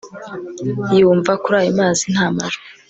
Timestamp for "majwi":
2.35-2.63